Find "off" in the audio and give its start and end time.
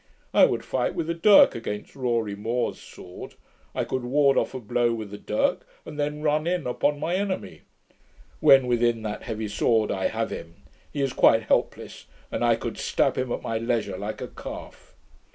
4.35-4.55